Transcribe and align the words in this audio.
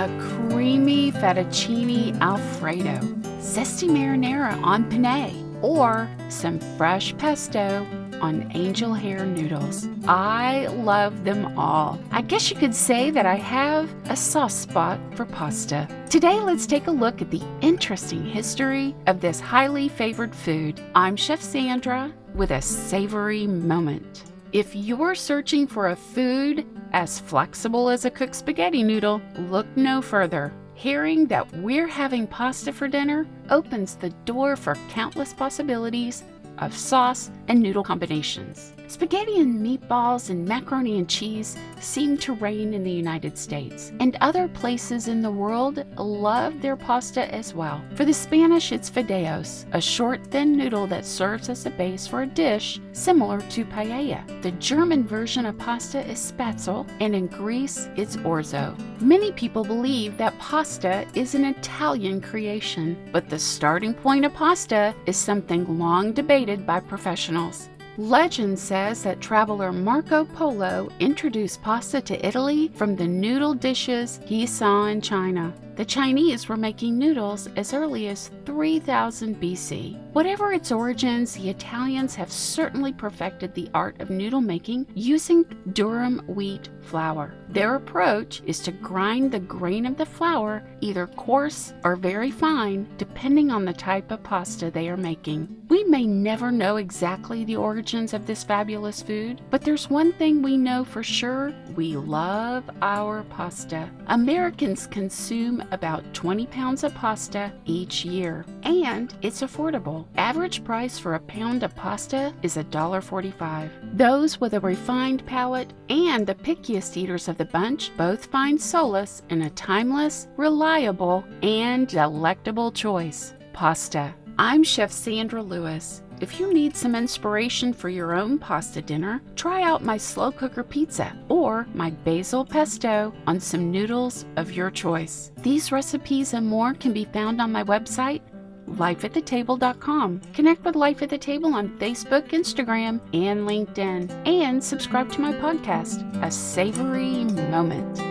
a 0.00 0.08
creamy 0.18 1.12
fettuccine 1.12 2.18
alfredo, 2.22 2.98
zesty 3.38 3.86
marinara 3.86 4.58
on 4.62 4.88
penne, 4.88 5.58
or 5.60 6.08
some 6.30 6.58
fresh 6.78 7.14
pesto 7.18 7.86
on 8.22 8.50
angel 8.54 8.94
hair 8.94 9.26
noodles. 9.26 9.88
I 10.08 10.68
love 10.68 11.24
them 11.24 11.58
all. 11.58 12.00
I 12.12 12.22
guess 12.22 12.50
you 12.50 12.56
could 12.56 12.74
say 12.74 13.10
that 13.10 13.26
I 13.26 13.34
have 13.34 13.94
a 14.06 14.16
soft 14.16 14.54
spot 14.54 14.98
for 15.16 15.26
pasta. 15.26 15.86
Today, 16.08 16.40
let's 16.40 16.66
take 16.66 16.86
a 16.86 16.90
look 16.90 17.20
at 17.20 17.30
the 17.30 17.42
interesting 17.60 18.24
history 18.24 18.96
of 19.06 19.20
this 19.20 19.38
highly 19.38 19.90
favored 19.90 20.34
food. 20.34 20.80
I'm 20.94 21.14
Chef 21.14 21.42
Sandra 21.42 22.10
with 22.34 22.52
a 22.52 22.62
savory 22.62 23.46
moment. 23.46 24.24
If 24.52 24.74
you're 24.74 25.14
searching 25.14 25.68
for 25.68 25.90
a 25.90 25.96
food 25.96 26.66
as 26.92 27.20
flexible 27.20 27.88
as 27.88 28.04
a 28.04 28.10
cooked 28.10 28.34
spaghetti 28.34 28.82
noodle, 28.82 29.22
look 29.38 29.66
no 29.76 30.02
further. 30.02 30.52
Hearing 30.74 31.26
that 31.26 31.48
we're 31.58 31.86
having 31.86 32.26
pasta 32.26 32.72
for 32.72 32.88
dinner 32.88 33.28
opens 33.50 33.94
the 33.94 34.10
door 34.24 34.56
for 34.56 34.74
countless 34.88 35.32
possibilities 35.32 36.24
of 36.58 36.76
sauce 36.76 37.30
and 37.46 37.60
noodle 37.60 37.84
combinations. 37.84 38.72
Spaghetti 38.90 39.38
and 39.38 39.64
meatballs 39.64 40.30
and 40.30 40.44
macaroni 40.44 40.98
and 40.98 41.08
cheese 41.08 41.56
seem 41.78 42.18
to 42.18 42.32
reign 42.32 42.74
in 42.74 42.82
the 42.82 42.90
United 42.90 43.38
States, 43.38 43.92
and 44.00 44.16
other 44.20 44.48
places 44.48 45.06
in 45.06 45.22
the 45.22 45.30
world 45.30 45.84
love 45.96 46.60
their 46.60 46.74
pasta 46.74 47.32
as 47.32 47.54
well. 47.54 47.80
For 47.94 48.04
the 48.04 48.12
Spanish, 48.12 48.72
it's 48.72 48.90
fideos, 48.90 49.64
a 49.74 49.80
short, 49.80 50.26
thin 50.26 50.56
noodle 50.56 50.88
that 50.88 51.06
serves 51.06 51.48
as 51.48 51.66
a 51.66 51.70
base 51.70 52.08
for 52.08 52.22
a 52.22 52.26
dish 52.26 52.80
similar 52.90 53.40
to 53.40 53.64
paella. 53.64 54.26
The 54.42 54.50
German 54.58 55.06
version 55.06 55.46
of 55.46 55.56
pasta 55.56 56.04
is 56.10 56.32
spätzle, 56.32 56.84
and 56.98 57.14
in 57.14 57.28
Greece, 57.28 57.88
it's 57.94 58.16
orzo. 58.16 58.76
Many 59.00 59.30
people 59.30 59.62
believe 59.62 60.16
that 60.16 60.36
pasta 60.40 61.06
is 61.14 61.36
an 61.36 61.44
Italian 61.44 62.20
creation, 62.20 63.08
but 63.12 63.28
the 63.28 63.38
starting 63.38 63.94
point 63.94 64.24
of 64.24 64.34
pasta 64.34 64.92
is 65.06 65.16
something 65.16 65.78
long 65.78 66.12
debated 66.12 66.66
by 66.66 66.80
professionals. 66.80 67.68
Legend 68.00 68.58
says 68.58 69.02
that 69.02 69.20
traveler 69.20 69.72
Marco 69.72 70.24
Polo 70.24 70.88
introduced 71.00 71.60
pasta 71.60 72.00
to 72.00 72.26
Italy 72.26 72.68
from 72.74 72.96
the 72.96 73.06
noodle 73.06 73.52
dishes 73.52 74.20
he 74.24 74.46
saw 74.46 74.86
in 74.86 75.02
China. 75.02 75.52
The 75.80 75.86
Chinese 75.86 76.46
were 76.46 76.58
making 76.58 76.98
noodles 76.98 77.48
as 77.56 77.72
early 77.72 78.08
as 78.08 78.30
3000 78.44 79.40
BC. 79.40 79.98
Whatever 80.12 80.52
its 80.52 80.70
origins, 80.70 81.32
the 81.32 81.48
Italians 81.48 82.14
have 82.16 82.30
certainly 82.30 82.92
perfected 82.92 83.54
the 83.54 83.70
art 83.72 83.98
of 83.98 84.10
noodle 84.10 84.42
making 84.42 84.88
using 84.94 85.44
durum 85.70 86.26
wheat 86.26 86.68
flour. 86.82 87.32
Their 87.48 87.76
approach 87.76 88.42
is 88.44 88.58
to 88.60 88.72
grind 88.72 89.32
the 89.32 89.40
grain 89.40 89.86
of 89.86 89.96
the 89.96 90.04
flour 90.04 90.62
either 90.80 91.06
coarse 91.06 91.72
or 91.84 91.96
very 91.96 92.30
fine, 92.30 92.88
depending 92.98 93.50
on 93.50 93.64
the 93.64 93.72
type 93.72 94.10
of 94.10 94.22
pasta 94.22 94.70
they 94.70 94.88
are 94.88 94.96
making. 94.96 95.48
We 95.68 95.84
may 95.84 96.04
never 96.04 96.50
know 96.50 96.76
exactly 96.76 97.44
the 97.44 97.56
origins 97.56 98.12
of 98.12 98.26
this 98.26 98.42
fabulous 98.42 99.02
food, 99.02 99.40
but 99.50 99.62
there's 99.62 99.88
one 99.88 100.12
thing 100.14 100.42
we 100.42 100.56
know 100.56 100.84
for 100.84 101.04
sure 101.04 101.54
we 101.76 101.96
love 101.96 102.68
our 102.82 103.22
pasta. 103.24 103.88
Americans 104.08 104.88
consume 104.88 105.62
about 105.70 106.04
20 106.14 106.46
pounds 106.46 106.84
of 106.84 106.94
pasta 106.94 107.52
each 107.64 108.04
year, 108.04 108.44
and 108.62 109.14
it's 109.22 109.42
affordable. 109.42 110.06
Average 110.16 110.64
price 110.64 110.98
for 110.98 111.14
a 111.14 111.20
pound 111.20 111.62
of 111.62 111.74
pasta 111.74 112.34
is 112.42 112.56
$1.45. 112.56 113.70
Those 113.96 114.40
with 114.40 114.54
a 114.54 114.60
refined 114.60 115.24
palate 115.26 115.72
and 115.88 116.26
the 116.26 116.34
pickiest 116.34 116.96
eaters 116.96 117.28
of 117.28 117.38
the 117.38 117.44
bunch 117.44 117.90
both 117.96 118.26
find 118.26 118.60
solace 118.60 119.22
in 119.30 119.42
a 119.42 119.50
timeless, 119.50 120.28
reliable, 120.36 121.24
and 121.42 121.88
delectable 121.88 122.72
choice 122.72 123.34
pasta. 123.52 124.14
I'm 124.38 124.62
Chef 124.62 124.90
Sandra 124.90 125.42
Lewis. 125.42 126.02
If 126.20 126.38
you 126.38 126.52
need 126.52 126.76
some 126.76 126.94
inspiration 126.94 127.72
for 127.72 127.88
your 127.88 128.14
own 128.14 128.38
pasta 128.38 128.82
dinner, 128.82 129.22
try 129.36 129.62
out 129.62 129.82
my 129.82 129.96
slow 129.96 130.30
cooker 130.30 130.62
pizza 130.62 131.16
or 131.30 131.66
my 131.72 131.90
basil 131.90 132.44
pesto 132.44 133.14
on 133.26 133.40
some 133.40 133.70
noodles 133.70 134.26
of 134.36 134.52
your 134.52 134.70
choice. 134.70 135.32
These 135.38 135.72
recipes 135.72 136.34
and 136.34 136.46
more 136.46 136.74
can 136.74 136.92
be 136.92 137.06
found 137.06 137.40
on 137.40 137.50
my 137.50 137.64
website, 137.64 138.20
lifeatthetable.com. 138.68 140.20
Connect 140.34 140.62
with 140.62 140.76
Life 140.76 141.00
at 141.00 141.08
the 141.08 141.18
Table 141.18 141.54
on 141.54 141.70
Facebook, 141.78 142.28
Instagram, 142.28 143.00
and 143.14 143.48
LinkedIn. 143.48 144.28
And 144.28 144.62
subscribe 144.62 145.10
to 145.12 145.22
my 145.22 145.32
podcast, 145.32 146.22
A 146.22 146.30
Savory 146.30 147.24
Moment. 147.24 148.09